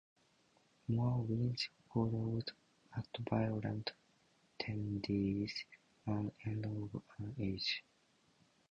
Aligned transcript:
More 0.87 1.21
wins 1.27 1.69
followed 1.93 2.49
at 2.97 3.05
"Violent 3.19 3.91
Tendencies" 4.57 5.53
and 6.07 6.31
"End 6.43 6.65
of 6.65 7.03
an 7.19 7.35
Age". 7.39 7.83